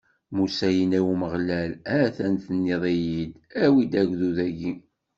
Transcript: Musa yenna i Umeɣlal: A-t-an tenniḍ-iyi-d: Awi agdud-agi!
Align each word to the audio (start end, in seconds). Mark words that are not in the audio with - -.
Musa 0.35 0.67
yenna 0.75 0.97
i 1.01 1.03
Umeɣlal: 1.11 1.71
A-t-an 2.01 2.35
tenniḍ-iyi-d: 2.43 3.33
Awi 3.63 3.83
agdud-agi! 4.01 4.73